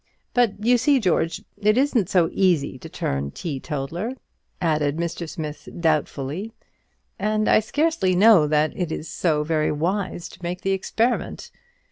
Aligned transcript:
But, 0.33 0.65
you 0.65 0.79
see, 0.79 0.99
George, 0.99 1.43
it 1.57 1.77
isn't 1.77 2.09
so 2.09 2.27
easy 2.33 2.79
to 2.79 2.89
turn 2.89 3.29
teetotaller," 3.29 4.13
added 4.59 4.97
Mr. 4.97 5.29
Smith, 5.29 5.69
doubtfully; 5.79 6.53
"and 7.19 7.47
I 7.47 7.59
scarcely 7.59 8.15
know 8.15 8.47
that 8.47 8.75
it 8.75 8.91
is 8.91 9.07
so 9.07 9.43
very 9.43 9.71
wise 9.71 10.27
to 10.29 10.39
make 10.41 10.61
the 10.61 10.71
experiment. 10.71 11.51